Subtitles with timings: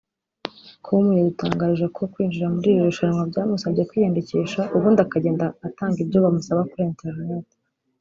[0.85, 6.83] com yadutangarije ko kwinjira muri iri rushanwa byamusabye kwiyandikisha ubundi akagenda atanga ibyo bamusaba kuri
[6.93, 7.47] internet